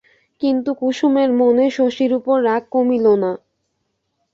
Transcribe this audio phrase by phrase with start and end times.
[0.41, 3.31] কিন্তু কুসুমের মনে শশীর উপর রাগ কমিল না।